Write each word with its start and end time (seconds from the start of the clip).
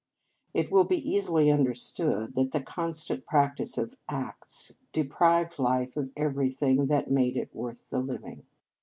It 0.55 0.71
will 0.71 0.85
be 0.85 0.97
easily 1.07 1.51
understood 1.51 2.33
that 2.33 2.53
the 2.53 2.59
constant 2.63 3.23
practice 3.23 3.77
of 3.77 3.93
acts 4.09 4.71
deprived 4.91 5.59
life 5.59 5.95
of 5.95 6.09
everything 6.17 6.87
that 6.87 7.09
made 7.09 7.37
it 7.37 7.53
worth 7.53 7.91
the 7.91 7.99
living. 8.01 8.41